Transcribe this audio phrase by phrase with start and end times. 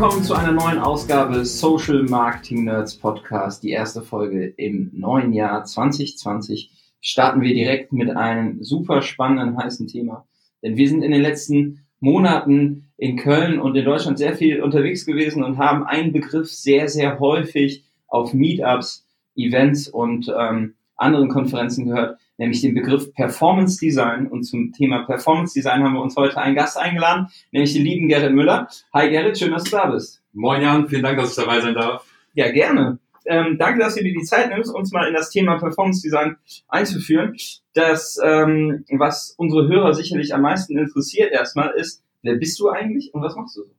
[0.00, 3.62] willkommen zu einer neuen Ausgabe Social Marketing Nerds Podcast.
[3.62, 6.70] Die erste Folge im neuen Jahr 2020
[7.02, 10.26] starten wir direkt mit einem super spannenden, heißen Thema.
[10.62, 15.04] Denn wir sind in den letzten Monaten in Köln und in Deutschland sehr viel unterwegs
[15.04, 21.84] gewesen und haben einen Begriff sehr, sehr häufig auf Meetups, Events und ähm, anderen Konferenzen
[21.84, 24.26] gehört, nämlich den Begriff Performance Design.
[24.26, 28.08] Und zum Thema Performance Design haben wir uns heute einen Gast eingeladen, nämlich den lieben
[28.08, 28.66] Gerrit Müller.
[28.94, 30.22] Hi Gerrit, schön, dass du da bist.
[30.32, 32.04] Moin Jan, vielen Dank, dass ich dabei sein darf.
[32.34, 32.98] Ja, gerne.
[33.26, 36.36] Ähm, danke, dass du dir die Zeit nimmst, uns mal in das Thema Performance Design
[36.68, 37.36] einzuführen.
[37.74, 43.12] Das, ähm, was unsere Hörer sicherlich am meisten interessiert erstmal, ist, wer bist du eigentlich
[43.12, 43.70] und was machst du so?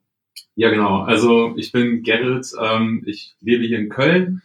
[0.56, 1.02] Ja, genau.
[1.02, 4.44] Also ich bin Gerrit, ähm, ich lebe hier in Köln.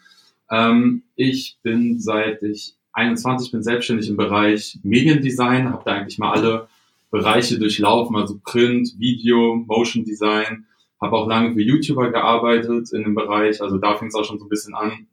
[0.51, 6.33] Ähm, ich bin seit ich 21 bin selbstständig im Bereich Mediendesign, habe da eigentlich mal
[6.33, 6.69] alle
[7.11, 10.65] Bereiche durchlaufen, also Print, Video, Motion Design,
[11.01, 14.39] habe auch lange für YouTuber gearbeitet in dem Bereich, also da fing es auch schon
[14.39, 15.07] so ein bisschen an,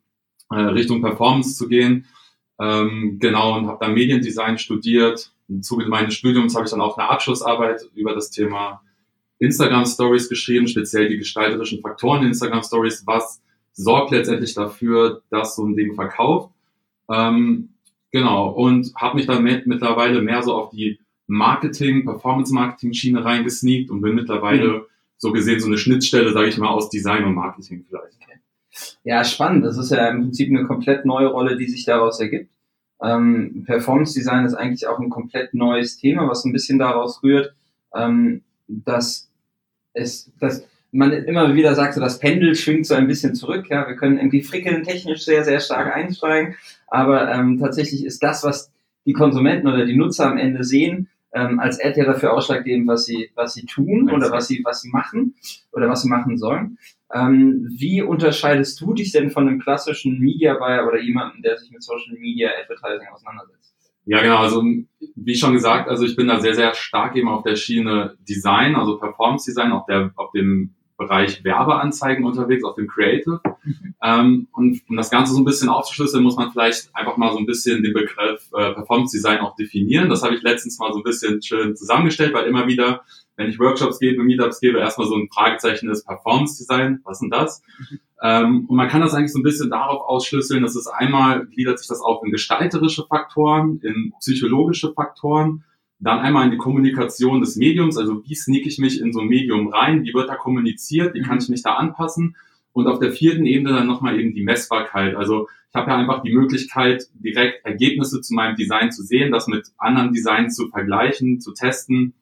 [0.51, 2.05] äh, Richtung Performance zu gehen.
[2.57, 5.33] Ähm, genau, und habe dann Mediendesign studiert.
[5.49, 8.81] Im Zuge meines Studiums habe ich dann auch eine Abschlussarbeit über das Thema
[9.39, 13.41] Instagram Stories geschrieben, speziell die gestalterischen Faktoren in Instagram Stories, was
[13.73, 16.53] sorgt letztendlich dafür, dass so ein Ding verkauft.
[17.09, 17.72] Ähm,
[18.14, 24.00] genau, und habe mich dann mit, mittlerweile mehr so auf die Marketing, Performance-Marketing-Schiene reingesneakt und
[24.02, 24.81] bin mittlerweile mhm.
[25.17, 28.14] so gesehen so eine Schnittstelle, sage ich mal, aus Design und Marketing vielleicht.
[29.03, 29.66] Ja, spannend.
[29.66, 32.50] Das ist ja im Prinzip eine komplett neue Rolle, die sich daraus ergibt.
[33.02, 37.53] Ähm, Performance Design ist eigentlich auch ein komplett neues Thema, was ein bisschen daraus rührt,
[37.94, 39.30] ähm, dass
[39.94, 43.66] es, dass man immer wieder sagt, so das Pendel schwingt so ein bisschen zurück.
[43.69, 46.56] Ja, wir können irgendwie frickeln technisch sehr, sehr stark einsteigen,
[46.88, 48.72] aber ähm, tatsächlich ist das, was
[49.06, 53.06] die Konsumenten oder die Nutzer am Ende sehen, ähm, als Ad ja dafür ausschlaggebend, was
[53.06, 55.35] sie, was sie tun oder was sie, was sie machen
[55.72, 56.78] oder was sie machen sollen.
[57.13, 61.72] Ähm, wie unterscheidest du dich denn von einem klassischen Media Buyer oder jemandem, der sich
[61.72, 63.73] mit Social Media Advertising auseinandersetzt?
[64.06, 64.38] Ja, genau.
[64.38, 64.63] Also
[65.16, 68.75] wie schon gesagt, also ich bin da sehr, sehr stark eben auf der Schiene Design,
[68.75, 73.41] also Performance Design, auf der, auf dem Bereich Werbeanzeigen unterwegs, auf dem Creative.
[73.63, 73.95] Mhm.
[74.03, 77.39] Ähm, und um das Ganze so ein bisschen aufzuschlüsseln, muss man vielleicht einfach mal so
[77.39, 80.09] ein bisschen den Begriff äh, Performance Design auch definieren.
[80.09, 83.01] Das habe ich letztens mal so ein bisschen schön zusammengestellt, weil immer wieder,
[83.35, 87.29] wenn ich Workshops gebe, Meetups gebe, erstmal so ein Fragezeichen ist Performance Design, was denn
[87.29, 87.61] das?
[87.79, 87.99] Mhm.
[88.21, 91.79] Ähm, und man kann das eigentlich so ein bisschen darauf ausschlüsseln, dass es einmal gliedert
[91.79, 95.65] sich das auf in gestalterische Faktoren, in psychologische Faktoren
[96.03, 99.28] dann einmal in die Kommunikation des Mediums, also wie sneak ich mich in so ein
[99.28, 102.36] Medium rein, wie wird da kommuniziert, wie kann ich mich da anpassen.
[102.74, 105.16] Und auf der vierten Ebene dann nochmal eben die Messbarkeit.
[105.16, 109.47] Also ich habe ja einfach die Möglichkeit, direkt Ergebnisse zu meinem Design zu sehen, das
[109.47, 112.14] mit anderen Designs zu vergleichen, zu testen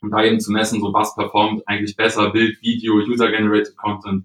[0.00, 4.24] und da eben zu messen, so was performt eigentlich besser, Bild, Video, User-Generated Content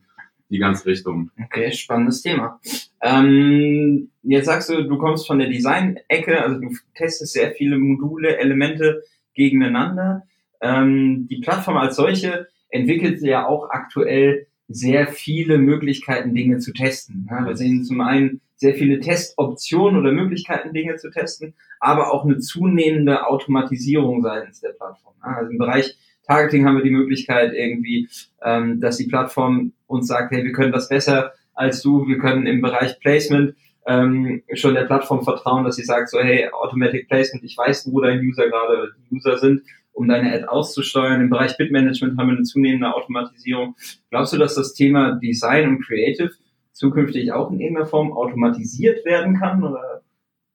[0.51, 1.31] die ganze Richtung.
[1.45, 2.59] Okay, spannendes Thema.
[3.01, 8.37] Ähm, jetzt sagst du, du kommst von der Design-Ecke, also du testest sehr viele Module,
[8.37, 9.03] Elemente
[9.33, 10.23] gegeneinander.
[10.61, 17.27] Ähm, die Plattform als solche entwickelt ja auch aktuell sehr viele Möglichkeiten, Dinge zu testen.
[17.29, 22.25] Ja, wir sehen zum einen sehr viele Testoptionen oder Möglichkeiten, Dinge zu testen, aber auch
[22.25, 25.15] eine zunehmende Automatisierung seitens der Plattform.
[25.23, 28.07] Ja, also im Bereich Targeting haben wir die Möglichkeit irgendwie,
[28.43, 32.47] ähm, dass die Plattform uns sagt, hey, wir können das besser als du, wir können
[32.47, 33.55] im Bereich Placement
[33.87, 38.01] ähm, schon der Plattform vertrauen, dass sie sagt, so hey, Automatic Placement, ich weiß, wo
[38.01, 41.21] dein User gerade User sind, um deine Ad auszusteuern.
[41.21, 43.75] Im Bereich Bitmanagement haben wir eine zunehmende Automatisierung.
[44.09, 46.31] Glaubst du, dass das Thema Design und Creative
[46.71, 49.63] zukünftig auch in irgendeiner Form automatisiert werden kann?
[49.63, 50.01] Oder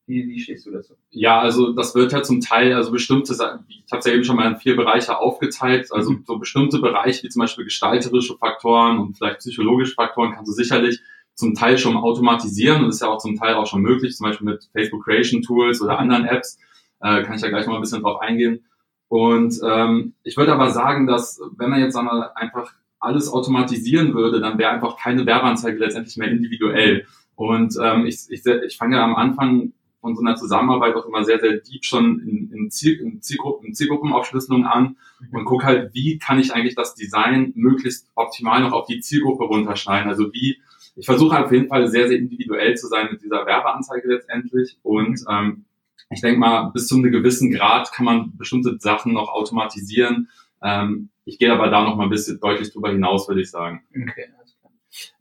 [0.06, 0.94] wie, wie stehst du dazu?
[1.10, 4.36] Ja, also das wird ja zum Teil, also bestimmte, ich habe es ja eben schon
[4.36, 6.24] mal in vier Bereiche aufgeteilt, also mhm.
[6.26, 11.00] so bestimmte Bereiche wie zum Beispiel gestalterische Faktoren und vielleicht psychologische Faktoren kannst du sicherlich
[11.34, 14.46] zum Teil schon automatisieren und ist ja auch zum Teil auch schon möglich, zum Beispiel
[14.46, 16.58] mit Facebook Creation Tools oder anderen Apps,
[17.00, 18.64] äh, kann ich ja gleich mal ein bisschen drauf eingehen.
[19.08, 24.14] Und ähm, ich würde aber sagen, dass wenn man jetzt sagen wir, einfach alles automatisieren
[24.14, 27.06] würde, dann wäre einfach keine Werbeanzeige letztendlich mehr individuell.
[27.36, 29.72] Und ähm, ich, ich, ich fange ja am Anfang
[30.06, 33.66] von so einer Zusammenarbeit auch immer sehr, sehr deep schon in, in, Ziel, in, Zielgruppen,
[33.66, 34.96] in Zielgruppenaufschlüsselung an
[35.32, 39.44] und gucke halt, wie kann ich eigentlich das Design möglichst optimal noch auf die Zielgruppe
[39.44, 40.08] runterschneiden.
[40.08, 40.58] Also wie,
[40.94, 45.24] ich versuche auf jeden Fall sehr, sehr individuell zu sein mit dieser Werbeanzeige letztendlich und
[45.28, 45.64] ähm,
[46.08, 50.28] ich denke mal, bis zu einem gewissen Grad kann man bestimmte Sachen noch automatisieren.
[50.62, 53.82] Ähm, ich gehe aber da noch mal ein bisschen deutlich drüber hinaus, würde ich sagen.
[53.90, 54.26] Okay.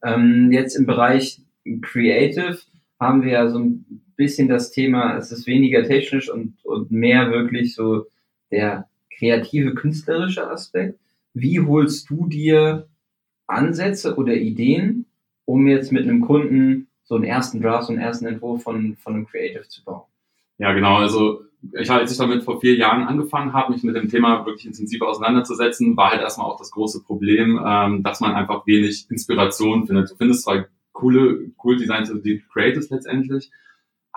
[0.03, 1.41] Ähm, jetzt im Bereich
[1.81, 2.59] Creative
[2.99, 7.31] haben wir ja so ein bisschen das Thema, es ist weniger technisch und, und mehr
[7.31, 8.06] wirklich so
[8.51, 11.00] der kreative, künstlerische Aspekt.
[11.33, 12.88] Wie holst du dir
[13.47, 15.06] Ansätze oder Ideen,
[15.45, 19.13] um jetzt mit einem Kunden so einen ersten Draft, so einen ersten Entwurf von, von
[19.13, 20.03] einem Creative zu bauen?
[20.57, 20.95] Ja, genau.
[20.95, 21.41] Also
[21.73, 25.01] ich, als ich damit vor vier Jahren angefangen habe, mich mit dem Thema wirklich intensiv
[25.01, 30.11] auseinanderzusetzen, war halt erstmal auch das große Problem, ähm, dass man einfach wenig Inspiration findet.
[30.11, 32.21] Du findest zwar coole, cool Designs, also
[32.53, 33.51] Creatives letztendlich,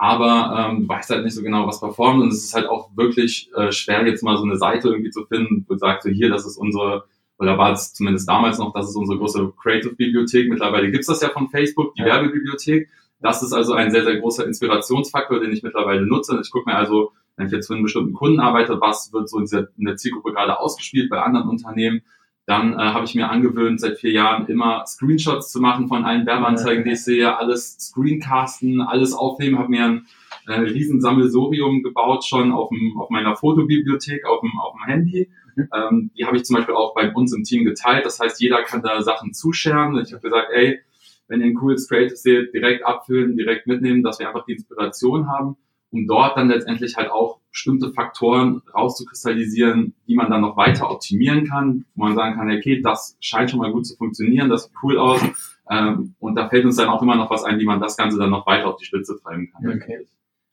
[0.01, 3.51] aber ähm, weißt halt nicht so genau, was performt und es ist halt auch wirklich
[3.53, 6.29] äh, schwer, jetzt mal so eine Seite irgendwie zu finden, wo du sagst, so hier,
[6.29, 7.03] das ist unsere,
[7.37, 10.47] oder war es zumindest damals noch, das ist unsere große Creative-Bibliothek.
[10.47, 12.07] Mittlerweile gibt's das ja von Facebook, die ja.
[12.07, 12.87] Werbebibliothek.
[13.19, 16.39] Das ist also ein sehr, sehr großer Inspirationsfaktor, den ich mittlerweile nutze.
[16.41, 19.39] Ich gucke mir also, wenn ich jetzt für einen bestimmten Kunden arbeite, was wird so
[19.39, 22.03] in, dieser, in der Zielgruppe gerade ausgespielt bei anderen Unternehmen,
[22.49, 26.25] dann äh, habe ich mir angewöhnt, seit vier Jahren immer Screenshots zu machen von allen
[26.25, 30.07] Werbeanzeigen, die ich sehe, alles Screencasten, alles aufnehmen, habe mir ein
[30.47, 35.29] äh, riesen Sammelsorium gebaut, schon auf, dem, auf meiner Fotobibliothek, auf dem, auf dem Handy.
[35.55, 35.69] Mhm.
[35.71, 38.03] Ähm, die habe ich zum Beispiel auch bei uns im Team geteilt.
[38.03, 39.99] Das heißt, jeder kann da Sachen zuscheren.
[39.99, 40.79] Ich habe gesagt, ey,
[41.27, 45.29] wenn ihr ein cooles Creative seht, direkt abfüllen, direkt mitnehmen, dass wir einfach die Inspiration
[45.29, 45.55] haben,
[45.91, 51.47] um dort dann letztendlich halt auch bestimmte Faktoren rauszukristallisieren, die man dann noch weiter optimieren
[51.47, 54.73] kann, wo man sagen kann, okay, das scheint schon mal gut zu funktionieren, das sieht
[54.83, 55.21] cool aus.
[55.71, 58.17] Ähm, und da fällt uns dann auch immer noch was ein, wie man das Ganze
[58.17, 59.67] dann noch weiter auf die Spitze treiben kann.
[59.69, 60.07] Okay.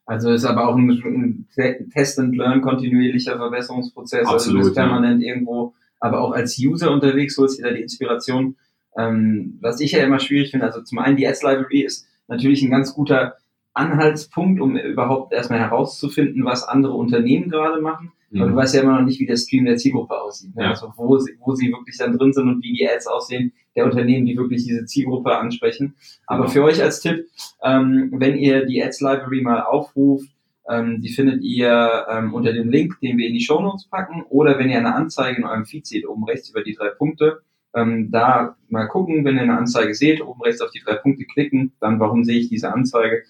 [0.04, 4.26] Also ist aber auch ein, ein Test and Learn kontinuierlicher Verbesserungsprozess.
[4.26, 5.28] Absolut, also du bist permanent ja.
[5.28, 8.56] irgendwo, aber auch als User unterwegs, holst dir da die Inspiration
[8.96, 12.62] ähm, was ich ja immer schwierig finde, also zum einen die Ads Library ist natürlich
[12.62, 13.36] ein ganz guter
[13.76, 18.12] Anhaltspunkt, um überhaupt erstmal herauszufinden, was andere Unternehmen gerade machen.
[18.30, 18.40] Mhm.
[18.40, 20.54] Aber du weißt ja immer noch nicht, wie der Stream der Zielgruppe aussieht.
[20.56, 20.64] Ne?
[20.64, 20.70] Ja.
[20.70, 23.84] Also wo sie, wo sie wirklich dann drin sind und wie die Ads aussehen der
[23.84, 25.94] Unternehmen, die wirklich diese Zielgruppe ansprechen.
[26.26, 26.52] Aber genau.
[26.52, 27.26] für euch als Tipp,
[27.62, 30.30] ähm, wenn ihr die Ads Library mal aufruft,
[30.68, 34.24] ähm, die findet ihr ähm, unter dem Link, den wir in die Show Notes packen,
[34.30, 37.42] oder wenn ihr eine Anzeige in eurem Feed seht, oben rechts über die drei Punkte,
[37.74, 41.24] ähm, da mal gucken, wenn ihr eine Anzeige seht, oben rechts auf die drei Punkte
[41.26, 43.22] klicken, dann warum sehe ich diese Anzeige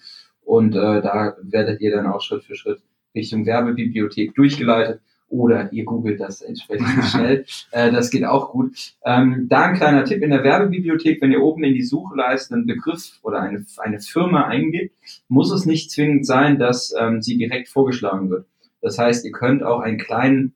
[0.47, 2.79] und äh, da werdet ihr dann auch Schritt für Schritt
[3.13, 7.45] Richtung Werbebibliothek durchgeleitet oder ihr googelt das entsprechend schnell.
[7.71, 8.93] Äh, das geht auch gut.
[9.03, 12.65] Ähm, da ein kleiner Tipp in der Werbebibliothek, wenn ihr oben in die Suchleiste einen
[12.65, 14.95] Begriff oder eine, eine Firma eingibt,
[15.27, 18.45] muss es nicht zwingend sein, dass ähm, sie direkt vorgeschlagen wird.
[18.81, 20.53] Das heißt, ihr könnt auch einen kleinen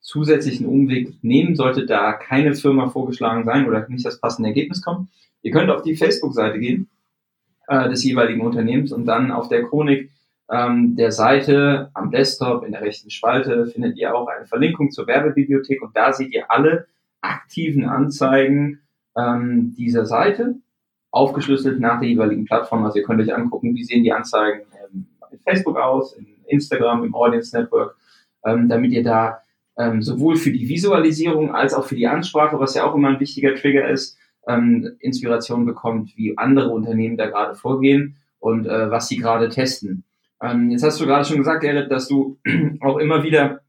[0.00, 5.10] zusätzlichen Umweg nehmen, sollte da keine Firma vorgeschlagen sein oder nicht das passende Ergebnis kommen.
[5.42, 6.88] Ihr könnt auf die Facebook-Seite gehen
[7.68, 10.10] äh, des jeweiligen Unternehmens und dann auf der Chronik
[10.50, 15.06] ähm, der Seite am Desktop in der rechten Spalte findet ihr auch eine Verlinkung zur
[15.06, 16.86] Werbebibliothek und da seht ihr alle
[17.20, 18.80] aktiven Anzeigen
[19.16, 20.56] ähm, dieser Seite
[21.10, 22.84] aufgeschlüsselt nach der jeweiligen Plattform.
[22.84, 24.62] Also ihr könnt euch angucken, wie sehen die Anzeigen
[24.92, 27.96] ähm, in Facebook aus, in Instagram, im Audience Network,
[28.44, 29.40] ähm, damit ihr da
[29.78, 33.20] ähm, sowohl für die Visualisierung als auch für die Ansprache, was ja auch immer ein
[33.20, 39.08] wichtiger Trigger ist, ähm, Inspiration bekommt, wie andere Unternehmen da gerade vorgehen und äh, was
[39.08, 40.04] sie gerade testen.
[40.42, 42.38] Ähm, jetzt hast du gerade schon gesagt, Gerrit, dass du
[42.80, 43.60] auch immer wieder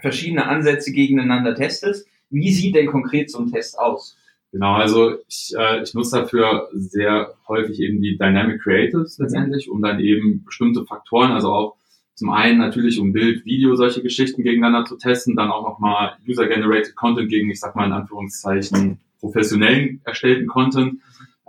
[0.00, 2.06] verschiedene Ansätze gegeneinander testest.
[2.30, 4.16] Wie sieht denn konkret so ein Test aus?
[4.52, 9.82] Genau, also ich, äh, ich nutze dafür sehr häufig eben die Dynamic Creatives letztendlich, um
[9.82, 11.76] dann eben bestimmte Faktoren, also auch
[12.14, 16.94] zum einen natürlich, um Bild, Video, solche Geschichten gegeneinander zu testen, dann auch nochmal User-Generated
[16.94, 21.00] Content gegen, ich sag mal in Anführungszeichen, professionellen erstellten Content.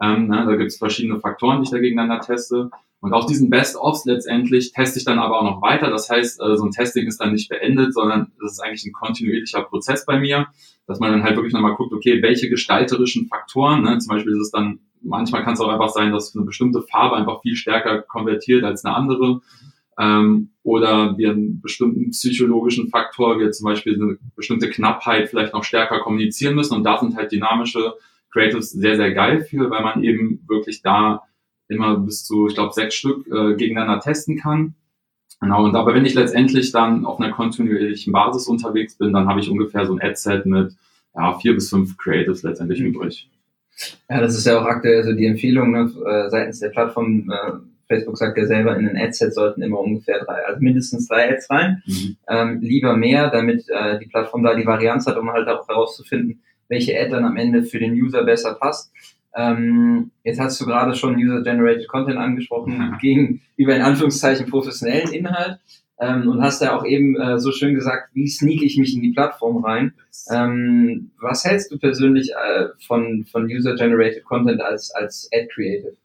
[0.01, 2.69] Ähm, ne, da gibt es verschiedene Faktoren, die ich da gegeneinander teste.
[3.01, 5.89] Und auch diesen Best-ofs letztendlich teste ich dann aber auch noch weiter.
[5.89, 8.93] Das heißt, äh, so ein Testing ist dann nicht beendet, sondern das ist eigentlich ein
[8.93, 10.47] kontinuierlicher Prozess bei mir,
[10.87, 14.41] dass man dann halt wirklich nochmal guckt, okay, welche gestalterischen Faktoren, ne, zum Beispiel ist
[14.41, 18.01] es dann, manchmal kann es auch einfach sein, dass eine bestimmte Farbe einfach viel stärker
[18.01, 19.41] konvertiert als eine andere
[19.99, 25.63] ähm, oder wir einen bestimmten psychologischen Faktor, wir zum Beispiel eine bestimmte Knappheit vielleicht noch
[25.63, 26.75] stärker kommunizieren müssen.
[26.75, 27.93] Und da sind halt dynamische
[28.31, 31.23] Creatives sehr, sehr geil für, weil man eben wirklich da
[31.67, 34.75] immer bis zu, ich glaube, sechs Stück äh, gegeneinander testen kann.
[35.41, 39.39] Genau, und aber wenn ich letztendlich dann auf einer kontinuierlichen Basis unterwegs bin, dann habe
[39.39, 40.75] ich ungefähr so ein Ad-Set mit
[41.13, 42.87] ja, vier bis fünf Creatives letztendlich mhm.
[42.87, 43.29] übrig.
[44.09, 47.51] Ja, das ist ja auch aktuell so die Empfehlung ne, äh, seitens der Plattform, äh,
[47.87, 51.49] Facebook sagt ja selber, in ein Adset sollten immer ungefähr drei, also mindestens drei Ads
[51.49, 51.83] rein.
[51.85, 52.17] Mhm.
[52.27, 56.41] Ähm, lieber mehr, damit äh, die Plattform da die Varianz hat, um halt auch herauszufinden,
[56.67, 58.91] welche Ad dann am Ende für den User besser passt.
[59.35, 62.97] Ähm, jetzt hast du gerade schon User-Generated Content angesprochen, mhm.
[62.99, 65.59] gegenüber in Anführungszeichen professionellen Inhalt.
[65.97, 69.01] Ähm, und hast ja auch eben äh, so schön gesagt, wie sneak ich mich in
[69.01, 69.93] die Plattform rein.
[70.29, 75.95] Ähm, was hältst du persönlich äh, von, von User-Generated Content als, als Ad-Creative?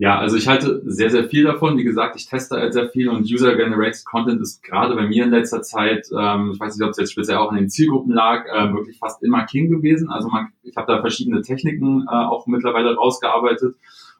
[0.00, 1.76] Ja, also ich halte sehr, sehr viel davon.
[1.76, 5.30] Wie gesagt, ich teste halt sehr viel und User-Generated Content ist gerade bei mir in
[5.30, 8.46] letzter Zeit, ähm, ich weiß nicht, ob es jetzt speziell auch in den Zielgruppen lag,
[8.46, 10.08] äh, wirklich fast immer King gewesen.
[10.08, 13.76] Also man, ich habe da verschiedene Techniken äh, auch mittlerweile rausgearbeitet.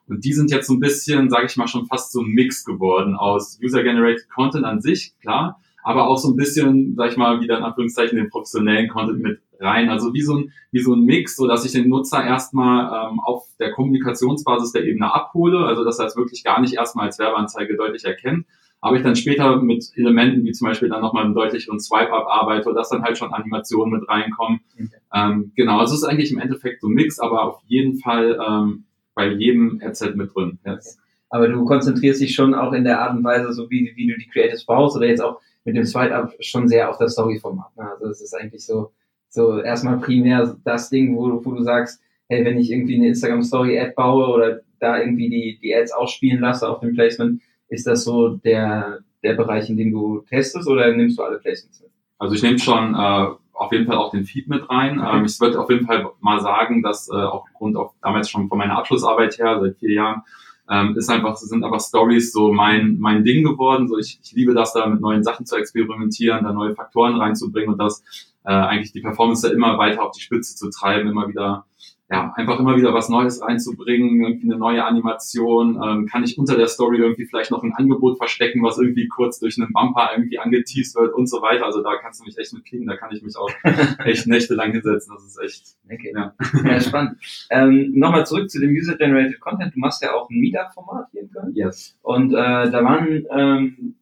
[0.07, 2.67] Und die sind jetzt so ein bisschen, sage ich mal, schon fast so ein Mix
[2.67, 7.41] geworden aus User-Generated Content an sich, klar, aber auch so ein bisschen, sag ich mal,
[7.41, 9.88] wieder in Anführungszeichen den professionellen Content mit rein.
[9.88, 13.21] Also wie so ein, wie so ein Mix, so dass ich den Nutzer erstmal ähm,
[13.21, 17.19] auf der Kommunikationsbasis der Ebene abhole, also dass er es wirklich gar nicht erstmal als
[17.19, 18.47] Werbeanzeige deutlich erkennt,
[18.81, 22.73] aber ich dann später mit Elementen wie zum Beispiel dann nochmal einen deutlicheren Swipe-Up arbeite,
[22.73, 24.61] dass dann halt schon Animationen mit reinkommen.
[24.75, 24.88] Okay.
[25.14, 28.38] Ähm, genau, also es ist eigentlich im Endeffekt so ein Mix, aber auf jeden Fall
[28.47, 30.59] ähm, bei jedem Adset mit drin.
[30.64, 30.99] Yes.
[31.29, 34.17] Aber du konzentrierst dich schon auch in der Art und Weise, so wie, wie du
[34.17, 37.76] die Creatives baust oder jetzt auch mit dem Swipe-Up schon sehr auf das Story-Format.
[37.76, 37.88] Ne?
[37.93, 38.93] Also es ist eigentlich so,
[39.31, 43.95] so erstmal primär das Ding, wo, wo du sagst, hey, wenn ich irgendwie eine Instagram-Story-Ad
[43.97, 48.37] baue oder da irgendwie die, die Ads ausspielen lasse auf dem Placement, ist das so
[48.37, 51.91] der, der Bereich, in dem du testest oder nimmst du alle Placements mit?
[52.19, 55.01] Also ich nehme schon äh, auf jeden Fall auch den Feed mit rein.
[55.01, 55.19] Okay.
[55.19, 58.59] Ähm, ich würde auf jeden Fall mal sagen, dass äh, aufgrund auch damals schon von
[58.59, 60.23] meiner Abschlussarbeit her, seit vier Jahren,
[60.71, 63.89] ähm, ist einfach, sind einfach Stories so mein, mein Ding geworden.
[63.89, 67.73] So ich, ich liebe das da mit neuen Sachen zu experimentieren, da neue Faktoren reinzubringen
[67.73, 71.28] und das äh, eigentlich die Performance da immer weiter auf die Spitze zu treiben, immer
[71.28, 71.66] wieder
[72.11, 76.56] ja, einfach immer wieder was Neues reinzubringen, irgendwie eine neue Animation, ähm, kann ich unter
[76.56, 80.40] der Story irgendwie vielleicht noch ein Angebot verstecken, was irgendwie kurz durch einen Bumper irgendwie
[80.40, 81.66] angeteased wird und so weiter.
[81.66, 83.50] Also da kannst du mich echt mit kriegen, da kann ich mich auch
[84.04, 85.14] echt nächtelang hinsetzen.
[85.14, 85.76] Das ist echt.
[85.85, 86.12] Okay.
[86.12, 87.16] Ja, ja spannend.
[87.49, 89.76] Ähm, Nochmal zurück zu dem User-Generated Content.
[89.76, 91.52] Du machst ja auch ein Meetup-Format hier in Köln.
[91.54, 91.97] Yes.
[92.02, 93.94] Und äh, da waren ähm,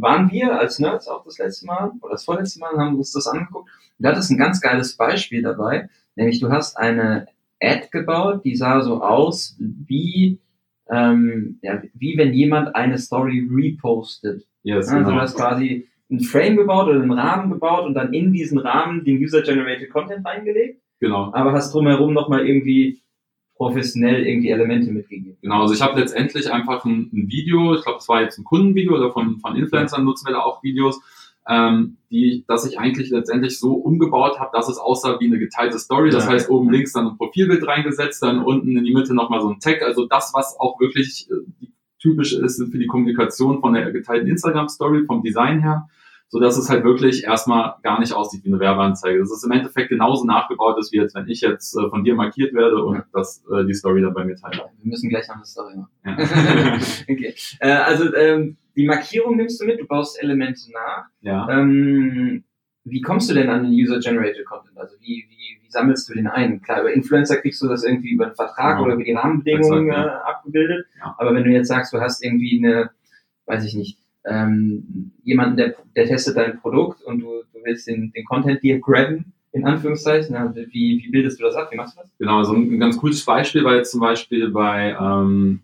[0.00, 3.26] waren wir als Nerds auch das letzte Mal oder das vorletzte Mal haben uns das
[3.26, 3.68] angeguckt.
[3.98, 7.26] Und da hattest ein ganz geiles Beispiel dabei, nämlich du hast eine
[7.62, 10.40] Ad gebaut, die sah so aus wie,
[10.88, 14.46] ähm, ja, wie wenn jemand eine Story repostet.
[14.62, 15.10] Yes, also genau.
[15.10, 19.04] du hast quasi ein Frame gebaut oder einen Rahmen gebaut und dann in diesen Rahmen
[19.04, 20.80] den User-Generated Content reingelegt.
[21.00, 21.30] Genau.
[21.32, 23.00] Aber hast drumherum nochmal irgendwie
[23.60, 25.36] professionell irgendwie Elemente mitgegeben.
[25.42, 28.44] Genau, also ich habe letztendlich einfach ein, ein Video, ich glaube, es war jetzt ein
[28.44, 30.98] Kundenvideo oder von, von Influencern nutzen wir da auch Videos,
[31.46, 35.78] ähm, die, dass ich eigentlich letztendlich so umgebaut habe, dass es aussah wie eine geteilte
[35.78, 36.08] Story.
[36.08, 36.30] Das ja.
[36.30, 39.60] heißt, oben links dann ein Profilbild reingesetzt, dann unten in die Mitte nochmal so ein
[39.60, 39.82] Tag.
[39.82, 41.66] Also das, was auch wirklich äh,
[41.98, 45.86] typisch ist für die Kommunikation von der geteilten Instagram-Story, vom Design her
[46.30, 49.18] so dass es halt wirklich erstmal gar nicht aussieht wie eine Werbeanzeige.
[49.18, 52.14] Das ist im Endeffekt genauso nachgebaut ist, wie jetzt, wenn ich jetzt äh, von dir
[52.14, 54.70] markiert werde und das, äh, die Story dann bei mir teile.
[54.80, 55.90] Wir müssen gleich noch eine Story machen.
[56.04, 56.16] Ja.
[57.10, 57.34] okay.
[57.58, 61.06] Äh, also ähm, die Markierung nimmst du mit, du baust Elemente nach.
[61.20, 61.48] Ja.
[61.50, 62.44] Ähm,
[62.84, 64.78] wie kommst du denn an den User-Generated Content?
[64.78, 66.62] Also wie, wie, wie sammelst du den ein?
[66.62, 68.84] Klar, über Influencer kriegst du das irgendwie über einen Vertrag genau.
[68.84, 70.16] oder über die Rahmenbedingungen Exakt, ja.
[70.16, 70.86] äh, abgebildet.
[71.00, 71.16] Ja.
[71.18, 72.90] Aber wenn du jetzt sagst, du hast irgendwie eine,
[73.46, 78.12] weiß ich nicht, ähm, jemanden, der, der testet dein Produkt und du, du willst den,
[78.12, 80.36] den Content dir grabben, in Anführungszeichen.
[80.70, 81.68] Wie, wie bildest du das ab?
[81.70, 82.10] Wie machst du das?
[82.18, 85.60] Genau, so ein, ein ganz cooles Beispiel war jetzt zum Beispiel bei, ähm,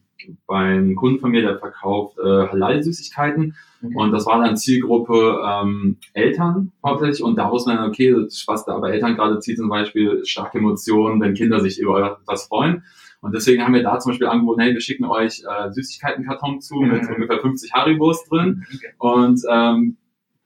[0.47, 3.55] bei einem Kunden von mir, der verkauft äh, Halal-Süßigkeiten.
[3.83, 3.95] Okay.
[3.95, 7.23] Und das war dann Zielgruppe ähm, Eltern hauptsächlich.
[7.23, 8.15] Und da muss man, okay,
[8.47, 12.47] was da bei Eltern gerade zieht, zum Beispiel starke Emotionen, wenn Kinder sich über etwas
[12.47, 12.83] freuen.
[13.27, 16.77] Und deswegen haben wir da zum Beispiel angeboten, hey, wir schicken euch äh, Süßigkeitenkarton zu
[16.77, 17.15] mit mhm.
[17.17, 18.65] ungefähr 50 Haribos drin.
[18.73, 18.93] Okay.
[18.99, 19.97] Und ähm,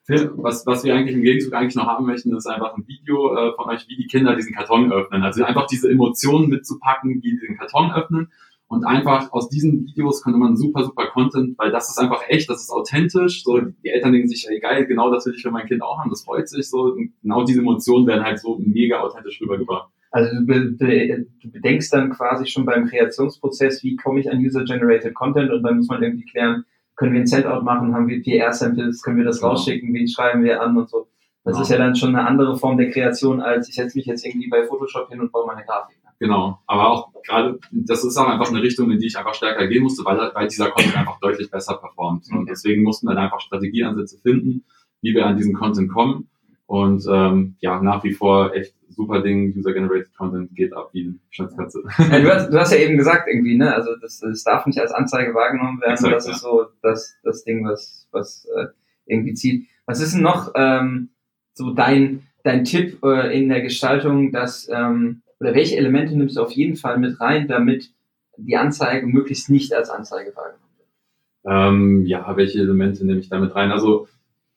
[0.08, 3.52] was, was wir eigentlich im Gegenzug eigentlich noch haben möchten, ist einfach ein Video äh,
[3.54, 5.22] von euch, wie die Kinder diesen Karton öffnen.
[5.22, 8.32] Also einfach diese Emotionen mitzupacken, wie die den Karton öffnen.
[8.66, 12.48] Und einfach aus diesen Videos könnte man super, super Content, weil das ist einfach echt,
[12.48, 13.44] das ist authentisch.
[13.44, 15.98] So, die Eltern denken sich, ey geil, genau das will ich für mein Kind auch
[15.98, 16.84] haben, das freut sich so.
[16.84, 19.90] Und genau diese Emotionen werden halt so mega authentisch rübergebracht.
[20.10, 25.14] Also du, be du bedenkst dann quasi schon beim Kreationsprozess, wie komme ich an User-Generated
[25.14, 26.64] Content und dann muss man irgendwie klären,
[26.96, 29.52] können wir ein Sendout machen, haben wir PR-Samples, können wir das genau.
[29.52, 31.08] rausschicken, wen schreiben wir an und so.
[31.44, 31.62] Das genau.
[31.62, 34.48] ist ja dann schon eine andere Form der Kreation, als ich setze mich jetzt irgendwie
[34.48, 35.96] bei Photoshop hin und baue meine Grafik.
[36.20, 39.66] Genau, aber auch gerade, das ist auch einfach eine Richtung, in die ich einfach stärker
[39.66, 42.26] gehen musste, weil, weil dieser Content einfach deutlich besser performt.
[42.30, 44.66] Und deswegen mussten wir dann einfach Strategieansätze finden,
[45.00, 46.28] wie wir an diesen Content kommen.
[46.66, 51.20] Und ähm, ja, nach wie vor echt super Ding, User-Generated Content geht ab wie ein
[51.30, 51.82] Schnitzkatze.
[51.98, 54.78] Ja, du, hast, du hast ja eben gesagt irgendwie, ne, also das, das darf nicht
[54.78, 56.32] als Anzeige wahrgenommen werden, Exakt, das ja.
[56.32, 58.66] ist so das, das Ding, was, was äh,
[59.06, 59.68] irgendwie zieht.
[59.86, 61.08] Was ist denn noch ähm,
[61.54, 66.42] so dein, dein Tipp äh, in der Gestaltung, dass, ähm, oder welche Elemente nimmst du
[66.42, 67.90] auf jeden Fall mit rein, damit
[68.36, 70.88] die Anzeige möglichst nicht als Anzeige wahrgenommen wird?
[71.46, 73.72] Ähm, ja, welche Elemente nehme ich damit rein?
[73.72, 74.08] Also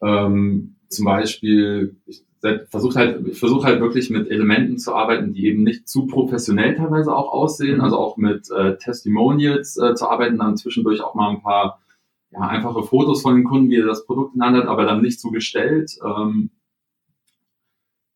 [0.01, 2.25] ähm, zum Beispiel, ich
[2.69, 6.75] versuche halt, ich versuche halt wirklich mit Elementen zu arbeiten, die eben nicht zu professionell
[6.75, 11.29] teilweise auch aussehen, also auch mit äh, Testimonials äh, zu arbeiten, dann zwischendurch auch mal
[11.29, 11.79] ein paar
[12.31, 15.01] ja, einfache Fotos von den Kunden, wie er das Produkt in Hand hat, aber dann
[15.01, 15.97] nicht so gestellt.
[16.03, 16.49] Ähm,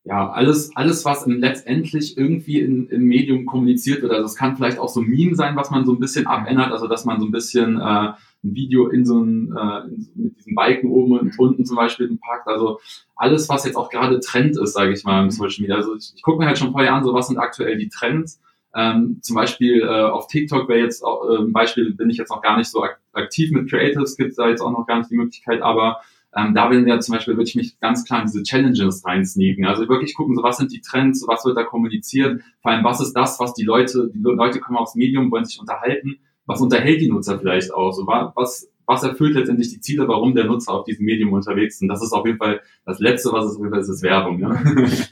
[0.08, 4.10] ja, alles, alles, was letztendlich irgendwie in, im Medium kommuniziert wird.
[4.10, 6.72] Also es kann vielleicht auch so ein Meme sein, was man so ein bisschen abändert,
[6.72, 10.38] also dass man so ein bisschen äh, ein Video in so ein, äh, in, mit
[10.38, 12.46] diesen Balken oben und unten zum Beispiel packt.
[12.46, 12.80] Also
[13.16, 15.76] alles, was jetzt auch gerade Trend ist, sage ich mal, im Social Media.
[15.76, 18.40] Also ich, ich gucke mir halt schon vorher an, so was sind aktuell die Trends.
[18.74, 22.30] Ähm, zum Beispiel äh, auf TikTok wäre jetzt auch, äh, ein Beispiel, bin ich jetzt
[22.30, 25.16] noch gar nicht so aktiv mit Creatives, gibt da jetzt auch noch gar nicht die
[25.16, 26.00] Möglichkeit, aber
[26.36, 29.64] ähm, da will ja zum Beispiel würde ich mich ganz klar in diese Challenges reinsneaken.
[29.64, 33.00] Also wirklich gucken, so was sind die Trends, was wird da kommuniziert, vor allem was
[33.00, 36.18] ist das, was die Leute, die Leute kommen aufs Medium, wollen sich unterhalten
[36.48, 37.92] was unterhält die Nutzer vielleicht auch?
[37.92, 41.82] So, was, was erfüllt letztendlich die Ziele, warum der Nutzer auf diesem Medium unterwegs ist?
[41.82, 44.02] Und das ist auf jeden Fall das Letzte, was es auf jeden Fall ist, ist
[44.02, 44.40] Werbung.
[44.40, 44.60] Ja?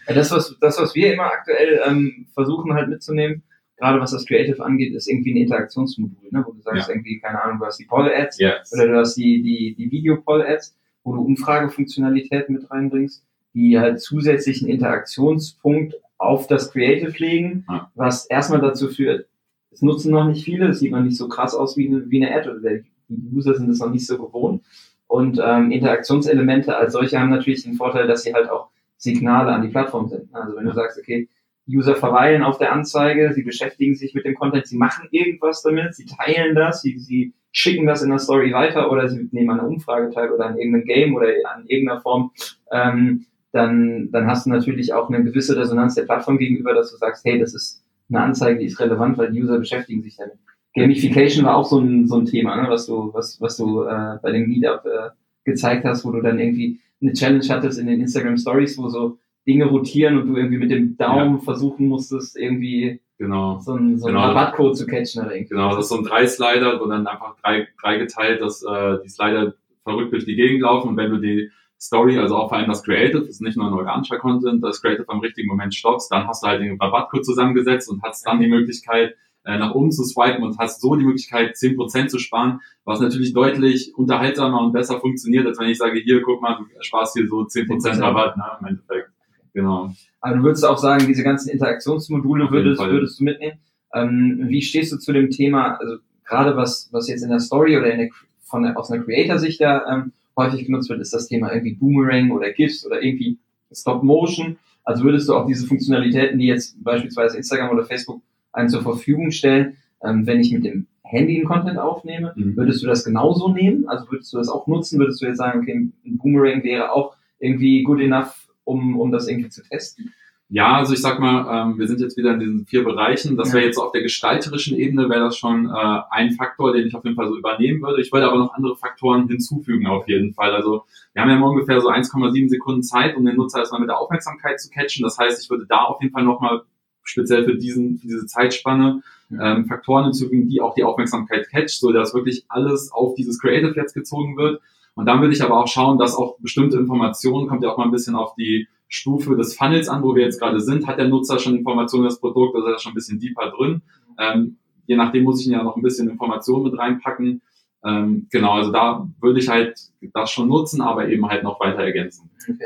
[0.08, 3.42] ja das, was, das, was wir immer aktuell ähm, versuchen halt mitzunehmen,
[3.76, 6.42] gerade was das Creative angeht, ist irgendwie ein Interaktionsmodul, ne?
[6.46, 6.94] wo du sagst, ja.
[6.94, 8.73] irgendwie, keine Ahnung, du hast die Poll-Ads yes.
[8.73, 10.75] oder du hast die, die, die Video-Poll-Ads,
[11.06, 17.90] wo du Umfragefunktionalitäten mit reinbringst, die halt zusätzlichen Interaktionspunkt auf das Creative legen, ja.
[17.94, 19.28] was erstmal dazu führt,
[19.70, 22.25] es nutzen noch nicht viele, es sieht noch nicht so krass aus wie eine, wie
[22.25, 24.64] eine Ad oder die User sind es noch nicht so gewohnt.
[25.06, 29.62] Und ähm, Interaktionselemente als solche haben natürlich den Vorteil, dass sie halt auch Signale an
[29.62, 30.34] die Plattform sind.
[30.34, 31.28] Also wenn du sagst, okay,
[31.68, 35.94] User verweilen auf der Anzeige, sie beschäftigen sich mit dem Content, sie machen irgendwas damit,
[35.94, 39.60] sie teilen das, sie, sie schicken das in der Story weiter oder sie nehmen an
[39.60, 42.30] einer Umfrage teil oder an irgendeinem Game oder an irgendeiner Form,
[42.70, 46.98] ähm, dann, dann hast du natürlich auch eine gewisse Resonanz der Plattform gegenüber, dass du
[46.98, 50.36] sagst, hey, das ist eine Anzeige, die ist relevant, weil die User beschäftigen sich damit.
[50.75, 54.18] Gamification war auch so ein, so ein Thema, ne, was du, was, was du äh,
[54.22, 55.08] bei dem Meetup äh,
[55.44, 59.18] gezeigt hast, wo du dann irgendwie eine Challenge hattest in den Instagram Stories, wo so
[59.48, 61.42] Dinge rotieren und du irgendwie mit dem Daumen ja.
[61.42, 63.58] versuchen musstest, irgendwie genau.
[63.61, 64.29] so einen, so einen genau.
[64.29, 65.55] Rabattcode zu catchen oder irgendwie.
[65.55, 69.09] Genau, das ist so ein Drei-Slider, wo dann einfach drei, drei geteilt, dass äh, die
[69.09, 71.50] Slider verrückt durch die Gegend laufen und wenn du die
[71.81, 74.81] Story, also auch vor allem das Creative, das ist nicht nur ein organischer Content, das
[74.81, 78.40] Creative am richtigen Moment stoppst, dann hast du halt den Rabattcode zusammengesetzt und hast dann
[78.40, 82.61] die Möglichkeit, äh, nach oben zu swipen und hast so die Möglichkeit, 10% zu sparen,
[82.85, 86.64] was natürlich deutlich unterhaltsamer und besser funktioniert, als wenn ich sage, hier, guck mal, du
[86.81, 89.11] sparst hier so 10% Rabatt, ne, im Endeffekt.
[89.57, 89.90] Genau.
[90.21, 93.59] Aber du würdest auch sagen, diese ganzen Interaktionsmodule würdest, würdest du mitnehmen.
[93.95, 97.75] Ähm, wie stehst du zu dem Thema, also gerade was, was jetzt in der Story
[97.75, 98.09] oder in der,
[98.42, 102.33] von der, aus einer Creator-Sicht da ähm, häufig genutzt wird, ist das Thema irgendwie Boomerang
[102.33, 103.38] oder GIFs oder irgendwie
[103.73, 104.59] Stop Motion.
[104.85, 108.21] Also würdest du auch diese Funktionalitäten, die jetzt beispielsweise Instagram oder Facebook
[108.53, 112.59] einen zur Verfügung stellen, ähm, wenn ich mit dem Handy einen Content aufnehme, mhm.
[112.59, 113.88] würdest du das genauso nehmen?
[113.88, 114.99] Also würdest du das auch nutzen?
[114.99, 115.73] Würdest du jetzt sagen, okay,
[116.05, 120.12] ein Boomerang wäre auch irgendwie good enough, um, um das irgendwie zu testen?
[120.48, 123.37] Ja, also ich sag mal, ähm, wir sind jetzt wieder in diesen vier Bereichen.
[123.37, 126.94] Das wäre jetzt auf der gestalterischen Ebene, wäre das schon äh, ein Faktor, den ich
[126.94, 128.00] auf jeden Fall so übernehmen würde.
[128.00, 130.55] Ich würde aber noch andere Faktoren hinzufügen auf jeden Fall.
[130.55, 133.90] Also wir haben ja immer ungefähr so 1,7 Sekunden Zeit, um den Nutzer erstmal mit
[133.90, 135.02] der Aufmerksamkeit zu catchen.
[135.02, 136.62] Das heißt, ich würde da auf jeden Fall nochmal
[137.02, 139.02] speziell für diesen, für diese Zeitspanne
[139.40, 143.74] ähm, Faktoren hinzufügen, die auch die Aufmerksamkeit catcht, so dass wirklich alles auf dieses Creative
[143.74, 144.61] jetzt gezogen wird.
[144.96, 147.85] Und dann würde ich aber auch schauen, dass auch bestimmte Informationen, kommt ja auch mal
[147.85, 150.87] ein bisschen auf die Stufe des Funnels an, wo wir jetzt gerade sind.
[150.87, 153.50] Hat der Nutzer schon Informationen über das Produkt, oder ist er schon ein bisschen deeper
[153.50, 153.82] drin?
[154.18, 154.56] Ähm,
[154.87, 157.42] je nachdem muss ich ihn ja noch ein bisschen Informationen mit reinpacken.
[157.85, 159.78] Ähm, genau, also da würde ich halt
[160.14, 162.30] das schon nutzen, aber eben halt noch weiter ergänzen.
[162.48, 162.64] Okay.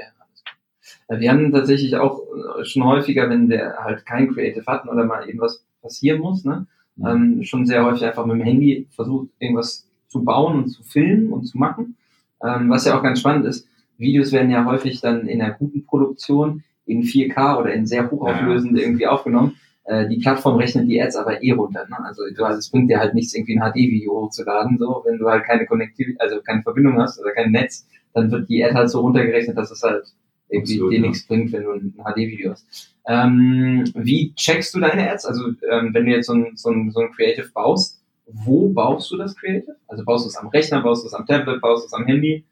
[1.19, 2.23] Wir haben tatsächlich auch
[2.63, 7.07] schon häufiger, wenn wir halt kein Creative hatten oder mal irgendwas passieren muss, ne, mhm.
[7.07, 11.33] ähm, schon sehr häufig einfach mit dem Handy versucht, irgendwas zu bauen und zu filmen
[11.33, 11.97] und zu machen.
[12.45, 15.85] Ähm, was ja auch ganz spannend ist, Videos werden ja häufig dann in einer guten
[15.85, 18.85] Produktion in 4K oder in sehr hochauflösend ja.
[18.85, 19.57] irgendwie aufgenommen.
[19.85, 21.87] Äh, die Plattform rechnet die Ads aber eh runter.
[21.89, 21.97] Ne?
[22.05, 24.79] Also, du, also es bringt dir halt nichts, irgendwie ein HD-Video hochzuladen.
[24.79, 28.49] So, wenn du halt keine Connectivity, also keine Verbindung hast oder kein Netz, dann wird
[28.49, 30.05] die Ad halt so runtergerechnet, dass es halt
[30.49, 31.07] irgendwie Absolut, dir ja.
[31.07, 32.95] nichts bringt, wenn du ein HD-Video hast.
[33.07, 35.27] Ähm, wie checkst du deine Ads?
[35.27, 38.00] Also ähm, wenn du jetzt so ein, so, ein, so ein Creative baust,
[38.33, 39.77] wo baust du das Creative?
[39.89, 42.07] Also baust du es am Rechner, baust du es am Tablet, baust du es am
[42.07, 42.45] Handy?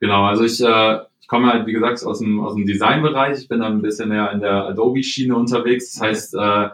[0.00, 3.38] Genau, also ich, äh, ich komme halt, wie gesagt, aus dem, aus dem Designbereich.
[3.38, 5.94] Ich bin dann ein bisschen mehr in der Adobe-Schiene unterwegs.
[5.94, 6.68] Das heißt, äh,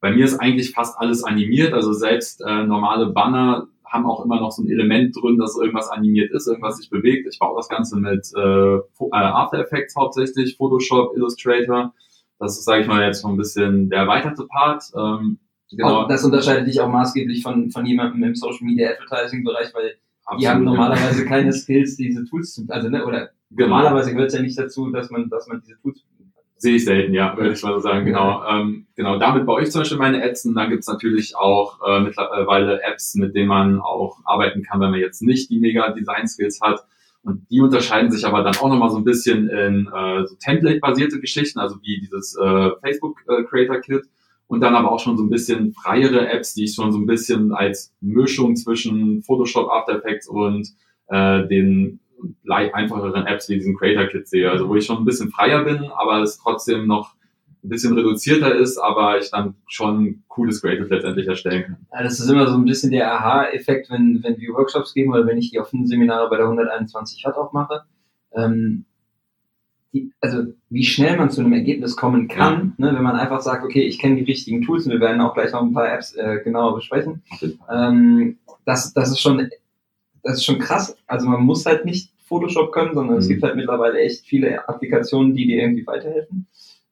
[0.00, 1.72] bei mir ist eigentlich fast alles animiert.
[1.72, 5.88] Also selbst äh, normale Banner haben auch immer noch so ein Element drin, dass irgendwas
[5.88, 7.26] animiert ist, irgendwas sich bewegt.
[7.30, 11.94] Ich baue das Ganze mit äh, äh After Effects hauptsächlich, Photoshop, Illustrator.
[12.38, 14.84] Das ist, sage ich mal, jetzt so ein bisschen der erweiterte Part.
[14.94, 15.38] Ähm,
[15.70, 16.06] genau.
[16.06, 20.42] das unterscheidet dich auch maßgeblich von, von jemandem im Social Media Advertising Bereich, weil Absolut,
[20.42, 21.28] die haben normalerweise ja.
[21.28, 23.68] keine Skills, diese Tools zu, also ne, oder genau.
[23.68, 26.04] normalerweise gehört es ja nicht dazu, dass man, dass man diese Tools
[26.58, 28.06] Sehe ich selten, ja, würde ich mal so sagen.
[28.06, 29.18] Genau, ähm, genau.
[29.18, 33.14] Damit baue ich zum Beispiel meine Ads und dann gibt's natürlich auch äh, mittlerweile Apps,
[33.14, 36.86] mit denen man auch arbeiten kann, wenn man jetzt nicht die mega Design Skills hat.
[37.22, 41.20] Und die unterscheiden sich aber dann auch nochmal so ein bisschen in äh, so Template-basierte
[41.20, 44.04] Geschichten, also wie dieses äh, Facebook äh, Creator Kit
[44.48, 47.06] und dann aber auch schon so ein bisschen freiere Apps, die ich schon so ein
[47.06, 50.68] bisschen als Mischung zwischen Photoshop, After Effects und
[51.08, 52.00] äh, den
[52.48, 54.50] einfacheren Apps wie diesen Creator Kit sehe.
[54.50, 57.14] Also wo ich schon ein bisschen freier bin, aber es trotzdem noch
[57.64, 61.86] ein bisschen reduzierter ist, aber ich dann schon cooles Creative letztendlich erstellen kann.
[61.92, 65.26] Ja, das ist immer so ein bisschen der Aha-Effekt, wenn, wenn wir Workshops geben oder
[65.26, 67.82] wenn ich die offenen Seminare bei der 121 Watt auch mache.
[68.32, 68.84] Ähm,
[69.96, 72.86] die, also wie schnell man zu einem Ergebnis kommen kann, ja.
[72.86, 75.34] ne, wenn man einfach sagt, okay, ich kenne die richtigen Tools und wir werden auch
[75.34, 77.22] gleich noch ein paar Apps äh, genauer besprechen.
[77.70, 79.48] Ähm, das, das ist schon
[80.22, 80.96] das ist schon krass.
[81.06, 83.20] Also man muss halt nicht Photoshop können, sondern mhm.
[83.20, 86.46] es gibt halt mittlerweile echt viele Applikationen, die dir irgendwie weiterhelfen.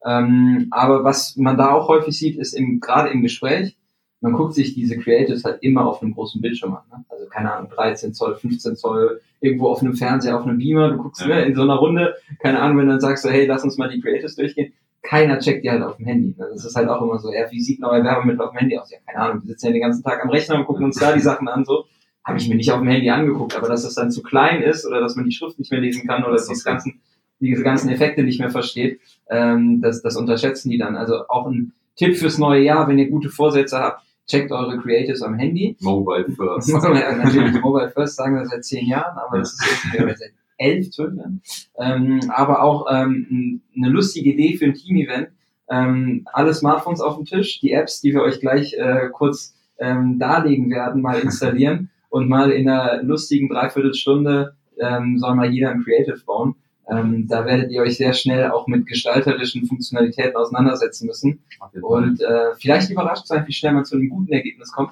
[0.05, 3.75] Ähm, aber was man da auch häufig sieht, ist im, gerade im Gespräch,
[4.21, 6.83] man guckt sich diese Creatives halt immer auf einem großen Bildschirm an.
[6.91, 7.05] Ne?
[7.09, 10.97] Also keine Ahnung, 13 Zoll, 15 Zoll, irgendwo auf einem Fernseher, auf einem Beamer, du
[10.97, 13.63] guckst ne, in so einer Runde, keine Ahnung, wenn du dann sagst so, hey, lass
[13.63, 16.35] uns mal die Creatives durchgehen, keiner checkt die halt auf dem Handy.
[16.37, 16.47] Ne?
[16.51, 18.91] Das ist halt auch immer so, ja, wie sieht neue Werbemittel auf dem Handy aus?
[18.91, 21.13] Ja, keine Ahnung, wir sitzen ja den ganzen Tag am Rechner und gucken uns da
[21.13, 21.85] die Sachen an, so
[22.23, 24.85] habe ich mir nicht auf dem Handy angeguckt, aber dass das dann zu klein ist
[24.85, 27.01] oder dass man die Schrift nicht mehr lesen kann oder dass diese ganzen,
[27.39, 28.99] diese ganzen Effekte nicht mehr versteht,
[29.29, 30.95] ähm, das, das unterschätzen die dann.
[30.95, 35.21] Also auch ein Tipp fürs neue Jahr, wenn ihr gute Vorsätze habt, checkt eure Creatives
[35.21, 35.75] am Handy.
[35.79, 36.73] Mobile first.
[36.73, 41.15] Natürlich Mobile first sagen wir seit zehn Jahren, aber das ist jetzt seit elf, zwölf
[41.15, 41.41] Jahren.
[41.77, 45.29] Ähm, aber auch ähm, eine lustige Idee für ein Team-Event.
[45.69, 50.19] Ähm, alle Smartphones auf dem Tisch, die Apps, die wir euch gleich äh, kurz ähm,
[50.19, 55.83] darlegen werden, mal installieren und mal in einer lustigen Dreiviertelstunde ähm, soll mal jeder ein
[55.83, 56.55] Creative bauen.
[56.89, 61.39] Ähm, da werdet ihr euch sehr schnell auch mit gestalterischen Funktionalitäten auseinandersetzen müssen
[61.81, 64.91] und äh, vielleicht überrascht sein, wie schnell man zu einem guten Ergebnis kommt,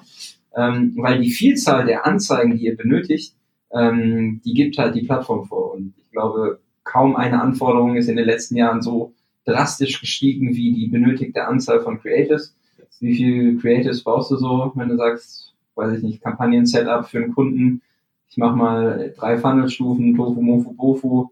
[0.56, 3.34] ähm, weil die Vielzahl der Anzeigen, die ihr benötigt,
[3.72, 8.16] ähm, die gibt halt die Plattform vor und ich glaube, kaum eine Anforderung ist in
[8.16, 9.12] den letzten Jahren so
[9.44, 12.56] drastisch gestiegen wie die benötigte Anzahl von Creatives.
[13.00, 17.34] Wie viele Creatives brauchst du so, wenn du sagst, weiß ich nicht, Kampagnen-Setup für einen
[17.34, 17.82] Kunden.
[18.28, 21.30] Ich mache mal drei Funnelstufen, Tofu, Mofu, Bofu.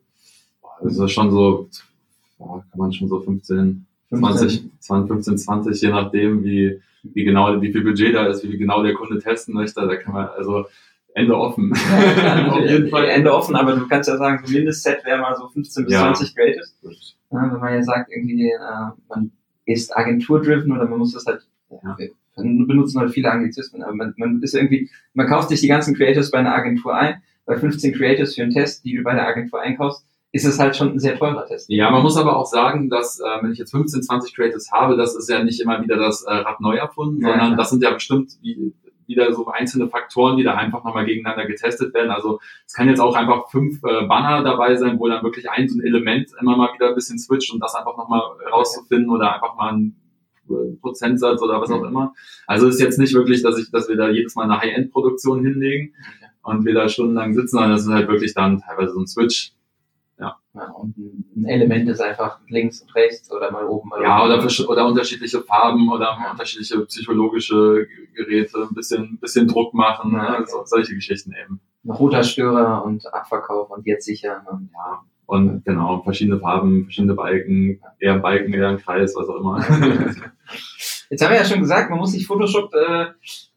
[0.82, 1.68] Das ist schon so,
[2.38, 7.72] kann man schon so 15, 20, 20, 15, 20, je nachdem, wie, wie genau, wie
[7.72, 9.80] viel Budget da ist, wie genau der Kunde testen möchte.
[9.80, 10.66] Da kann man, also,
[11.14, 11.72] Ende offen.
[11.74, 13.04] Ja, Auf jeden Fall.
[13.04, 16.14] Ende offen, aber du kannst ja sagen, so Mindestset wäre mal so 15 bis ja.
[16.14, 16.74] 20 Creatives.
[17.30, 19.30] Ja, wenn man ja sagt, irgendwie, äh, man
[19.66, 21.96] ist Agentur-driven oder man muss das halt ja
[22.36, 25.94] dann benutzen halt viele Anglizismen, aber man, man ist irgendwie, man kauft sich die ganzen
[25.94, 29.26] Creatives bei einer Agentur ein, bei 15 Creatives für einen Test, die du bei der
[29.26, 31.68] Agentur einkaufst, ist es halt schon ein sehr teurer Test.
[31.68, 34.96] Ja, man muss aber auch sagen, dass äh, wenn ich jetzt 15, 20 Creatives habe,
[34.96, 37.58] das ist ja nicht immer wieder das äh, Rad neu erfunden, ja, sondern klar.
[37.58, 38.72] das sind ja bestimmt wie,
[39.06, 42.10] wieder so einzelne Faktoren, die da einfach nochmal gegeneinander getestet werden.
[42.10, 45.68] Also es kann jetzt auch einfach fünf äh, Banner dabei sein, wo dann wirklich ein
[45.68, 49.34] so ein Element immer mal wieder ein bisschen switcht und das einfach nochmal rauszufinden oder
[49.34, 49.96] einfach mal ein
[50.80, 51.88] Prozentsatz oder was auch mhm.
[51.88, 52.14] immer.
[52.46, 55.94] Also ist jetzt nicht wirklich, dass ich, dass wir da jedes Mal eine High-End-Produktion hinlegen
[56.42, 59.52] und wir da stundenlang sitzen, sondern das ist halt wirklich dann teilweise so ein Switch.
[60.22, 60.36] Ja.
[60.54, 64.46] ja und ein Element ist einfach links und rechts oder mal oben, mal Ja, oder,
[64.68, 70.42] oder unterschiedliche Farben oder unterschiedliche psychologische Geräte, ein bisschen, bisschen Druck machen, ja, okay.
[70.42, 70.62] ne?
[70.64, 71.60] solche Geschichten eben.
[71.86, 74.44] Roter Störer und Abverkauf und jetzt sicher.
[74.48, 74.68] Ne?
[74.72, 75.02] Ja.
[75.26, 79.58] Und genau, verschiedene Farben, verschiedene Balken, eher ein Balken, eher ein Kreis, was auch immer.
[81.10, 83.06] Jetzt haben wir ja schon gesagt, man muss nicht Photoshop, äh,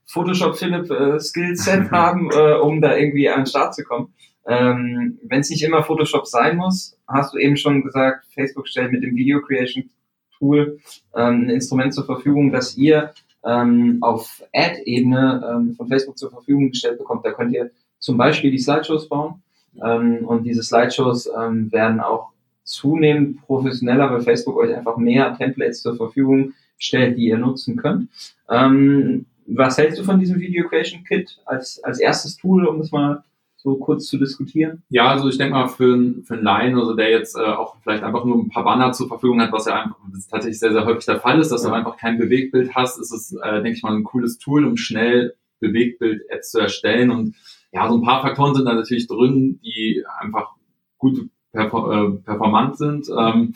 [0.06, 4.14] Photoshop Philipp äh, Skillset haben, äh, um da irgendwie an den Start zu kommen.
[4.48, 8.92] Ähm, Wenn es nicht immer Photoshop sein muss, hast du eben schon gesagt, Facebook stellt
[8.92, 9.90] mit dem Video Creation
[10.38, 10.80] Tool
[11.16, 16.70] ähm, ein Instrument zur Verfügung, das ihr ähm, auf Ad-Ebene ähm, von Facebook zur Verfügung
[16.72, 17.26] gestellt bekommt.
[17.26, 19.42] Da könnt ihr zum Beispiel die Slideshows bauen.
[19.84, 22.32] Ähm, und diese Slideshows ähm, werden auch
[22.64, 28.10] zunehmend professioneller, weil Facebook euch einfach mehr Templates zur Verfügung stellt, die ihr nutzen könnt.
[28.48, 33.24] Was hältst du von diesem Video Creation Kit als, als erstes Tool, um das mal
[33.66, 34.84] so kurz zu diskutieren?
[34.90, 38.04] Ja, also ich denke mal für, für einen Laien, also der jetzt äh, auch vielleicht
[38.04, 39.98] einfach nur ein paar Banner zur Verfügung hat, was ja einfach
[40.30, 41.70] tatsächlich sehr, sehr häufig der Fall ist, dass ja.
[41.70, 44.78] du einfach kein Bewegtbild hast, ist es, äh, denke ich mal, ein cooles Tool, um
[44.78, 47.36] schnell Bewegtbild-Ads zu erstellen und
[47.72, 50.52] ja, so ein paar Faktoren sind da natürlich drin, die einfach
[50.98, 53.08] gut äh, performant sind.
[53.10, 53.56] Ähm,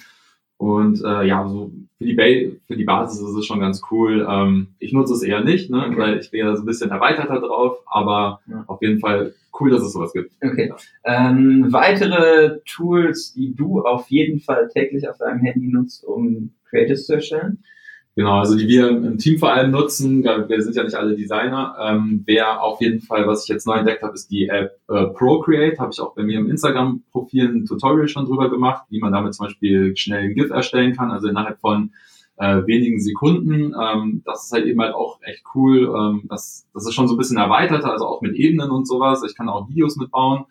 [0.59, 2.25] Und äh, ja, so für die, ba
[2.67, 4.27] für die Basis ist es schon ganz cool.
[4.29, 5.97] Ähm, ich nutze es eher nicht, ne, okay.
[5.97, 8.65] weil ich bin ja so ein bisschen erweiterter drauf, aber ja.
[8.67, 10.33] auf jeden Fall cool, dass es sowas gibt.
[10.43, 10.73] Okay.
[11.05, 17.05] Ähm, weitere Tools, die du auf jeden Fall täglich auf deinem Handy nutzt, um Creatives
[17.05, 17.63] zu erstellen?
[18.19, 21.77] Genau, also die wir im Team vor allem nutzen, wir sind ja nicht alle Designer,
[21.81, 25.05] ähm, wer auf jeden Fall, was ich jetzt neu entdeckt habe, ist die App äh,
[25.05, 29.13] Procreate, habe ich auch bei mir im Instagram-Profil ein Tutorial schon drüber gemacht, wie man
[29.13, 31.93] damit zum Beispiel schnell ein GIF erstellen kann, also innerhalb von
[32.35, 33.73] äh, wenigen Sekunden.
[33.81, 35.85] Ähm, das ist halt eben halt auch echt cool.
[35.97, 39.23] Ähm, das, das ist schon so ein bisschen erweiterter, also auch mit Ebenen und sowas.
[39.25, 40.43] Ich kann auch Videos mitbauen.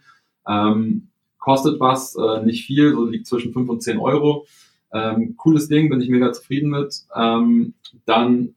[0.49, 4.47] Ähm, kostet was, äh, nicht viel, so liegt zwischen 5 und 10 Euro.
[4.93, 6.95] Ähm, cooles Ding, bin ich mega zufrieden mit.
[7.15, 7.75] Ähm,
[8.07, 8.55] dann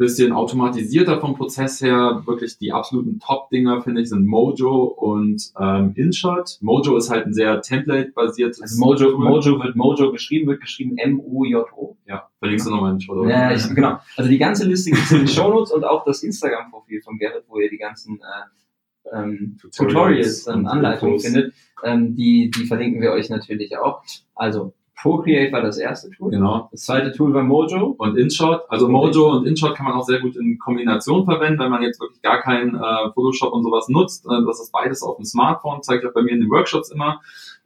[0.00, 5.92] bisschen automatisierter vom Prozess her, wirklich die absoluten Top-Dinger, finde ich, sind Mojo und ähm,
[5.94, 6.56] InShot.
[6.62, 8.62] Mojo ist halt ein sehr Template-basiertes.
[8.62, 11.98] Also Mojo, Mojo wird Mojo geschrieben, wird geschrieben M-O-J-O.
[12.06, 13.30] Ja, verlinkst du nochmal in den Show Notes.
[13.30, 13.98] Ja, ich, genau.
[14.16, 17.18] Also die ganze Liste gibt es in den Show Notes und auch das Instagram-Profil von
[17.18, 21.52] Gerrit, wo ihr die ganzen äh, ähm, Tutorials, und Anleitungen findet.
[21.84, 24.02] Ähm, die, die verlinken wir euch natürlich auch.
[24.34, 26.30] Also Procreate war das erste Tool.
[26.30, 26.68] Genau.
[26.70, 27.94] Das zweite Tool war Mojo.
[27.98, 28.62] Und InShot.
[28.68, 32.00] Also Mojo und InShot kann man auch sehr gut in Kombination verwenden, wenn man jetzt
[32.00, 34.26] wirklich gar kein äh, Photoshop und sowas nutzt.
[34.26, 36.90] Äh, das ist beides auf dem Smartphone, zeige ich auch bei mir in den Workshops
[36.90, 37.20] immer.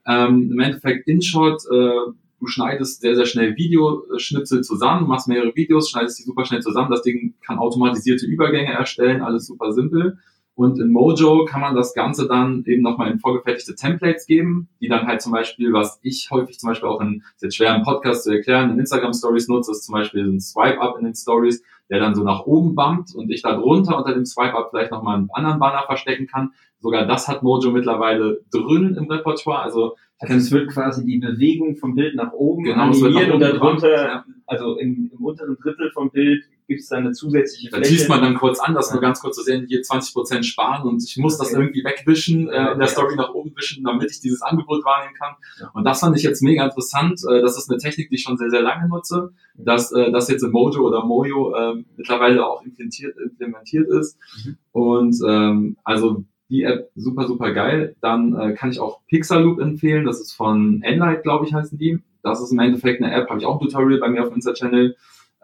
[0.07, 5.89] Ähm, Im Endeffekt InShot, äh, du schneidest sehr, sehr schnell Videoschnipsel zusammen, machst mehrere Videos,
[5.89, 6.91] schneidest die super schnell zusammen.
[6.91, 10.19] Das Ding kann automatisierte Übergänge erstellen, alles super simpel.
[10.55, 14.87] Und in Mojo kann man das Ganze dann eben nochmal in vorgefertigte Templates geben, die
[14.87, 17.83] dann halt zum Beispiel, was ich häufig zum Beispiel auch in, ist jetzt schwer im
[17.83, 21.61] Podcast zu erklären, in Instagram Stories nutze, ist zum Beispiel ein Swipe-Up in den Stories,
[21.89, 25.17] der dann so nach oben bumpt und ich da drunter unter dem Swipe-Up vielleicht nochmal
[25.17, 26.53] einen anderen Banner verstecken kann.
[26.79, 29.61] Sogar das hat Mojo mittlerweile drin im Repertoire.
[29.61, 33.91] Also, also es wird quasi die Bewegung vom Bild nach oben genau, animiert und darunter,
[33.91, 34.25] ja.
[34.47, 37.81] also im, im unteren Drittel vom Bild gibt es dann eine zusätzliche Fläche.
[37.81, 38.95] Da schießt man dann kurz an, das ja.
[38.95, 41.43] nur ganz kurz zu sehen, hier 20 Prozent sparen und ich muss okay.
[41.43, 45.15] das irgendwie wegwischen, äh, in der Story nach oben wischen, damit ich dieses Angebot wahrnehmen
[45.15, 45.35] kann.
[45.73, 47.21] Und das fand ich jetzt mega interessant.
[47.29, 50.29] Äh, das ist eine Technik, die ich schon sehr, sehr lange nutze, dass äh, das
[50.29, 54.17] jetzt in Mojo oder Mojo äh, mittlerweile auch implementiert, implementiert ist.
[54.43, 54.57] Mhm.
[54.71, 57.95] Und ähm, also die App super, super geil.
[58.01, 60.05] Dann äh, kann ich auch Pixaloop empfehlen.
[60.05, 61.99] Das ist von Enlight, glaube ich, heißen die.
[62.21, 64.95] Das ist im Endeffekt eine App, habe ich auch ein Tutorial bei mir auf Insta-Channel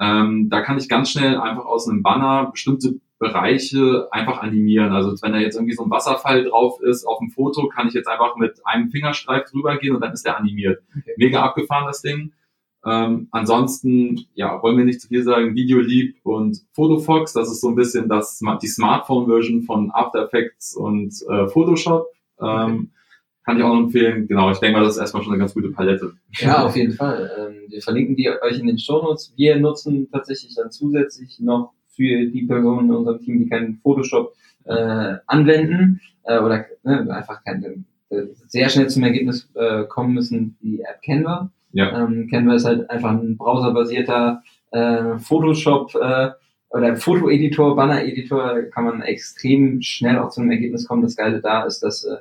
[0.02, 4.94] ähm, da kann ich ganz schnell einfach aus einem Banner bestimmte Bereiche einfach animieren.
[4.94, 7.94] Also wenn da jetzt irgendwie so ein Wasserfall drauf ist auf dem Foto, kann ich
[7.94, 10.82] jetzt einfach mit einem Fingerstreif drüber gehen und dann ist der animiert.
[10.98, 11.14] Okay.
[11.18, 12.34] Mega abgefahren das Ding.
[12.84, 17.70] Ähm, ansonsten, ja, wollen wir nicht zu viel sagen, Videoleap und Photofox, das ist so
[17.70, 22.08] ein bisschen das, die Smartphone-Version von After Effects und äh, Photoshop.
[22.40, 22.88] Ähm, okay.
[23.44, 24.28] Kann ich auch empfehlen.
[24.28, 26.14] Genau, ich denke mal, das ist erstmal schon eine ganz gute Palette.
[26.40, 27.32] Ja, auf jeden Fall.
[27.38, 29.34] Ähm, wir verlinken die euch in den Shownotes.
[29.36, 34.34] Wir nutzen tatsächlich dann zusätzlich noch für die Personen in unserem Team, die keinen Photoshop
[34.66, 37.86] äh, anwenden äh, oder ne, einfach kein,
[38.48, 41.52] sehr schnell zum Ergebnis äh, kommen müssen, die App Canva.
[41.74, 42.04] Ja.
[42.04, 46.32] Ähm, Canva ist halt einfach ein browserbasierter äh, Photoshop äh,
[46.70, 51.02] oder Fotoeditor, Banner-Editor, kann man extrem schnell auch zu einem Ergebnis kommen.
[51.02, 52.18] Das Geile da ist, dass äh,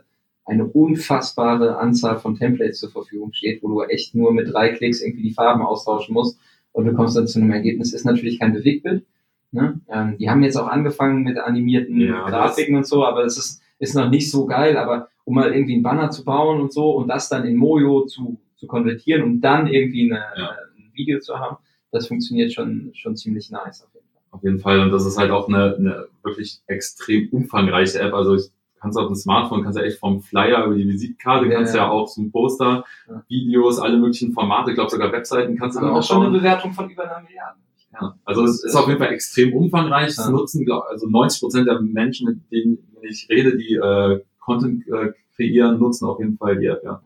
[0.50, 5.00] eine unfassbare Anzahl von Templates zur Verfügung steht, wo du echt nur mit drei Klicks
[5.00, 6.40] irgendwie die Farben austauschen musst
[6.72, 7.92] und du kommst dann zu einem Ergebnis.
[7.92, 9.06] Ist natürlich kein Bewegtbild.
[9.52, 9.80] Ne?
[9.88, 13.62] Ähm, die haben jetzt auch angefangen mit animierten ja, Grafiken und so, aber es ist,
[13.78, 14.76] ist noch nicht so geil.
[14.76, 18.06] Aber um mal irgendwie einen Banner zu bauen und so und das dann in Mojo
[18.06, 20.50] zu, zu konvertieren und dann irgendwie eine, ja.
[20.76, 21.58] ein Video zu haben,
[21.92, 24.22] das funktioniert schon, schon ziemlich nice auf jeden Fall.
[24.32, 24.80] Auf jeden Fall.
[24.80, 28.14] Und das ist halt auch eine, eine wirklich extrem umfangreiche App.
[28.14, 28.50] Also ich
[28.81, 31.83] kannst auf dem Smartphone, kannst ja echt vom Flyer über die Visitkarte, ja, kannst ja,
[31.83, 33.23] ja auch zum Poster, ja.
[33.29, 36.73] Videos, alle möglichen Formate, ich glaube sogar Webseiten kannst du da auch schon eine Bewertung
[36.73, 37.59] von über einer Milliarde.
[37.93, 40.09] Ja, also es ist auf jeden Fall extrem umfangreich.
[40.09, 44.87] Es nutzen, glaub, also 90 Prozent der Menschen, mit denen ich rede, die äh, Content
[44.88, 47.03] äh, kreieren, nutzen auf jeden Fall die App, ja.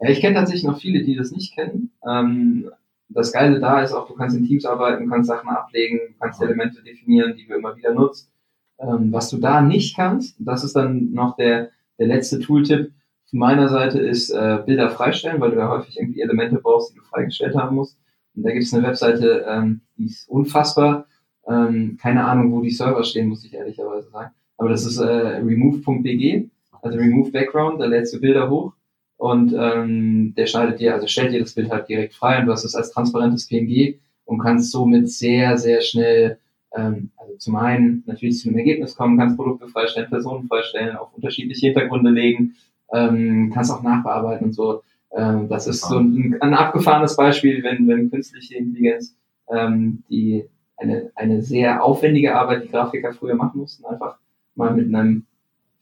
[0.00, 1.90] Ja, ich kenne tatsächlich noch viele, die das nicht kennen.
[2.06, 2.70] Ähm,
[3.08, 6.82] das Geile da ist auch, du kannst in Teams arbeiten, kannst Sachen ablegen, kannst Elemente
[6.82, 8.30] definieren, die du immer wieder nutzt.
[8.78, 12.92] Ähm, was du da nicht kannst, das ist dann noch der, der letzte Tooltip
[13.30, 16.98] von meiner Seite, ist äh, Bilder freistellen, weil du ja häufig irgendwie Elemente brauchst, die
[16.98, 17.98] du freigestellt haben musst.
[18.34, 21.06] Und da gibt es eine Webseite, ähm, die ist unfassbar.
[21.48, 24.32] Ähm, keine Ahnung, wo die Server stehen, muss ich ehrlicherweise sagen.
[24.58, 26.50] Aber das ist äh, remove.bg,
[26.82, 28.72] also remove background, da lädst du Bilder hoch
[29.16, 32.52] und ähm, der schneidet dir, also stellt dir das Bild halt direkt frei und du
[32.52, 36.38] hast es als transparentes PNG und kannst somit sehr, sehr schnell
[36.76, 41.14] ähm, also zum einen natürlich zu einem Ergebnis kommen, kannst Produkte freistellen, Personen freistellen, auf
[41.14, 42.54] unterschiedliche Hintergründe legen,
[42.92, 44.82] ähm, kannst auch nachbearbeiten und so.
[45.16, 49.16] Ähm, das ist so ein, ein abgefahrenes Beispiel, wenn, wenn künstliche Intelligenz
[49.48, 50.44] ähm, die
[50.76, 54.18] eine, eine sehr aufwendige Arbeit, die Grafiker früher machen mussten, einfach
[54.54, 55.24] mal mit einem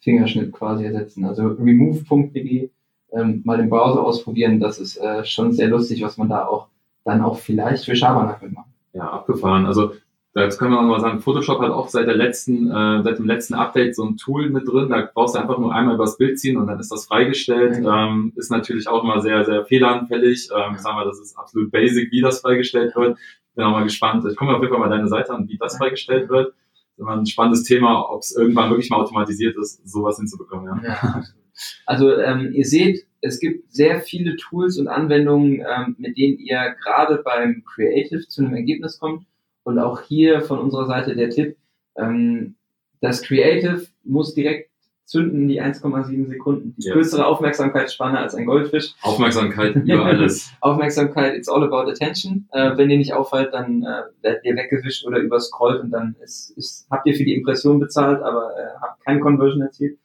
[0.00, 1.24] Fingerschnitt quasi ersetzen.
[1.24, 2.70] Also remove.de
[3.12, 6.68] ähm, mal im Browser ausprobieren, das ist äh, schon sehr lustig, was man da auch
[7.04, 8.72] dann auch vielleicht für Schabernack mitmachen.
[8.92, 9.66] Ja, abgefahren.
[9.66, 9.92] Also
[10.36, 13.54] Jetzt können wir mal sagen, Photoshop hat auch seit der letzten, äh, seit dem letzten
[13.54, 14.88] Update so ein Tool mit drin.
[14.88, 17.78] Da brauchst du einfach nur einmal übers Bild ziehen und dann ist das freigestellt.
[17.78, 17.86] Mhm.
[17.86, 20.48] Ähm, ist natürlich auch immer sehr, sehr fehleranfällig.
[20.50, 23.16] Ähm, sagen wir, das ist absolut basic, wie das freigestellt wird.
[23.54, 24.24] Bin auch mal gespannt.
[24.28, 26.48] Ich komme auf jeden Fall mal deine Seite an, wie das freigestellt wird.
[26.48, 30.82] Das ist immer ein spannendes Thema, ob es irgendwann wirklich mal automatisiert ist, sowas hinzubekommen.
[30.82, 30.92] Ja.
[30.92, 31.22] ja.
[31.86, 36.74] Also ähm, ihr seht, es gibt sehr viele Tools und Anwendungen, ähm, mit denen ihr
[36.82, 39.24] gerade beim Creative zu einem Ergebnis kommt
[39.64, 41.56] und auch hier von unserer Seite der Tipp,
[41.96, 42.54] ähm,
[43.00, 44.70] das Creative muss direkt
[45.04, 46.74] zünden, die 1,7 Sekunden.
[46.78, 46.94] Die yes.
[46.94, 48.94] größere Aufmerksamkeitsspanne als ein Goldfisch.
[49.02, 50.50] Aufmerksamkeit über alles.
[50.60, 52.48] Aufmerksamkeit, it's all about attention.
[52.52, 56.50] Äh, wenn ihr nicht auffällt, dann äh, werdet ihr weggewischt oder überscrollt und dann ist,
[56.56, 59.98] ist, habt ihr für die Impression bezahlt, aber äh, habt keine Conversion erzielt.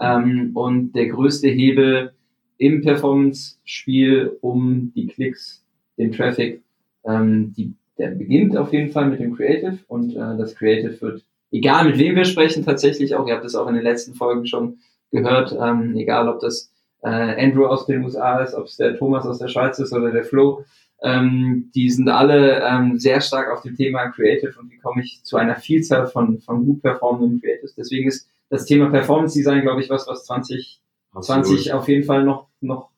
[0.00, 2.12] Ähm, und der größte Hebel
[2.58, 5.64] im Performance-Spiel, um die Klicks,
[5.98, 6.62] den Traffic,
[7.04, 11.24] ähm, die der beginnt auf jeden Fall mit dem Creative und äh, das Creative wird,
[11.50, 14.46] egal mit wem wir sprechen, tatsächlich auch, ihr habt es auch in den letzten Folgen
[14.46, 14.78] schon
[15.10, 19.26] gehört, ähm, egal ob das äh, Andrew aus den USA ist, ob es der Thomas
[19.26, 20.64] aus der Schweiz ist oder der Flo,
[21.02, 25.22] ähm, die sind alle ähm, sehr stark auf dem Thema Creative und wie komme ich
[25.22, 27.74] zu einer Vielzahl von, von gut performenden Creatives.
[27.74, 32.48] Deswegen ist das Thema Performance Design, glaube ich, was, was 2020 auf jeden Fall noch,
[32.60, 32.90] noch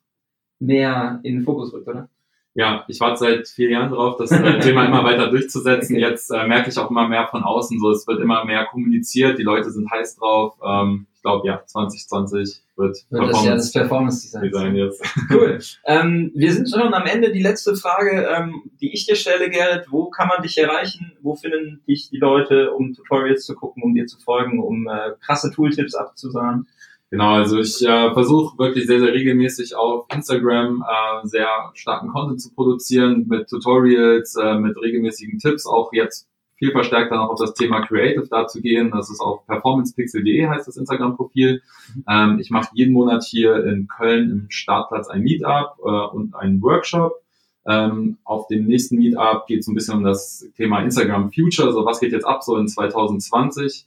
[0.58, 2.08] mehr in den Fokus rückt, oder?
[2.56, 5.96] Ja, ich warte seit vier Jahren drauf, das äh, Thema immer weiter durchzusetzen.
[5.96, 9.38] Jetzt äh, merke ich auch immer mehr von außen, so es wird immer mehr kommuniziert,
[9.38, 10.56] die Leute sind heiß drauf.
[10.66, 15.04] Ähm, ich glaube, ja, 2020 wird, wird Performance, das ja das Performance Design, Design jetzt.
[15.30, 15.58] Cool.
[15.84, 17.30] ähm, wir sind schon am Ende.
[17.30, 21.12] Die letzte Frage, ähm, die ich dir stelle, Gerrit, wo kann man dich erreichen?
[21.20, 25.12] Wo finden dich die Leute, um Tutorials zu gucken, um dir zu folgen, um äh,
[25.20, 26.68] krasse Tooltips abzusagen?
[27.10, 32.40] Genau, also ich äh, versuche wirklich sehr, sehr regelmäßig auf Instagram äh, sehr starken Content
[32.40, 37.38] zu produzieren mit Tutorials, äh, mit regelmäßigen Tipps, auch jetzt viel verstärkt dann auch auf
[37.38, 38.90] das Thema Creative da zu gehen.
[38.90, 41.62] Das ist auf performancepixel.de heißt das Instagram-Profil.
[42.08, 46.62] Ähm, ich mache jeden Monat hier in Köln im Startplatz ein Meetup äh, und einen
[46.62, 47.22] Workshop.
[47.66, 51.84] Ähm, auf dem nächsten Meetup geht es ein bisschen um das Thema Instagram Future, so
[51.84, 53.86] was geht jetzt ab so in 2020.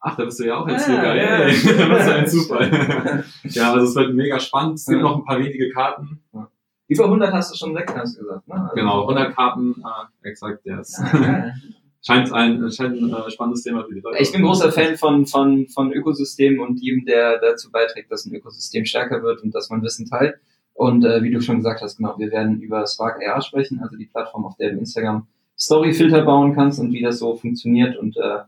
[0.00, 1.16] Ach, da bist du ja auch ein Zucker.
[1.16, 1.90] Ja, ja.
[1.90, 3.24] Was für ein Zufall.
[3.44, 4.74] ja, also es wird mega spannend.
[4.76, 6.20] Es gibt noch ein paar wenige Karten.
[6.88, 8.54] Über 100 hast du schon weg, hast du gesagt, ne?
[8.54, 9.74] Also genau, 100 Karten,
[10.22, 10.98] äh, exakt, yes.
[11.12, 11.52] Ja,
[12.06, 14.18] scheint ein, scheint ein äh, spannendes Thema für die Leute.
[14.22, 18.34] Ich bin großer Fan von, von, von Ökosystemen und jedem, der dazu beiträgt, dass ein
[18.34, 20.36] Ökosystem stärker wird und dass man Wissen teilt.
[20.72, 23.96] Und äh, wie du schon gesagt hast, genau, wir werden über Spark AR sprechen, also
[23.96, 25.26] die Plattform, auf der du Instagram
[25.58, 28.38] Storyfilter bauen kannst und wie das so funktioniert und äh,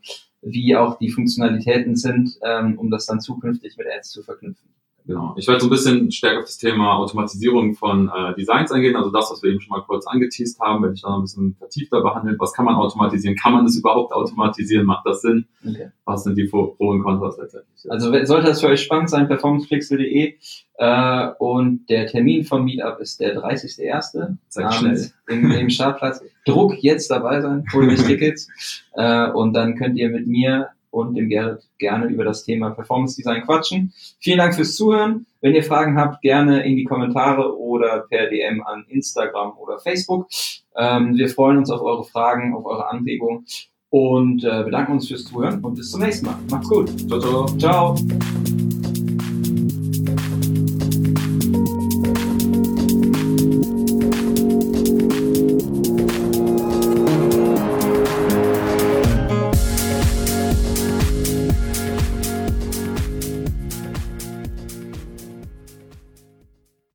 [0.43, 4.71] wie auch die Funktionalitäten sind, ähm, um das dann zukünftig mit Ads zu verknüpfen.
[5.07, 5.35] Genau.
[5.37, 9.11] Ich werde so ein bisschen stärker auf das Thema Automatisierung von äh, Designs eingehen, also
[9.11, 11.57] das, was wir eben schon mal kurz angeteased haben, werde ich dann noch ein bisschen
[11.59, 12.37] vertiefter behandeln.
[12.39, 13.37] Was kann man automatisieren?
[13.37, 14.87] Kann man das überhaupt automatisieren?
[14.87, 15.47] Macht das Sinn?
[15.67, 15.91] Okay.
[16.05, 17.91] Was sind die Pro und Kontras letztendlich?
[17.91, 20.35] Also sollte das für euch spannend sein, performancepixel.de
[20.77, 24.37] äh, und der Termin vom Meetup ist der 30.01.
[24.49, 25.11] Seid schnell.
[25.29, 26.23] Im, Im Startplatz.
[26.47, 28.49] Druck jetzt dabei sein, hol euch Tickets
[28.95, 33.17] äh, und dann könnt ihr mit mir und dem Gerrit gerne über das Thema Performance
[33.17, 33.93] Design quatschen.
[34.19, 35.27] Vielen Dank fürs Zuhören.
[35.41, 40.29] Wenn ihr Fragen habt, gerne in die Kommentare oder per DM an Instagram oder Facebook.
[40.77, 43.47] Ähm, wir freuen uns auf eure Fragen, auf eure Anregungen
[43.91, 46.37] und äh, bedanken uns fürs Zuhören und bis zum nächsten Mal.
[46.51, 46.89] Macht's gut.
[47.09, 47.47] Ciao, ciao.
[47.59, 47.97] Ciao.